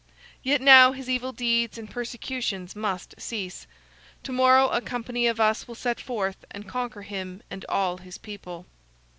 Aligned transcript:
Yet 0.41 0.61
now 0.61 0.93
his 0.93 1.07
evil 1.07 1.31
deeds 1.31 1.77
and 1.77 1.87
persecutions 1.87 2.75
must 2.75 3.21
cease. 3.21 3.67
To 4.23 4.31
morrow 4.31 4.67
a 4.69 4.81
company 4.81 5.27
of 5.27 5.39
us 5.39 5.67
will 5.67 5.75
set 5.75 5.99
forth 6.01 6.43
and 6.49 6.67
conquer 6.67 7.03
him 7.03 7.43
and 7.51 7.63
all 7.69 7.97
his 7.99 8.17
people." 8.17 8.65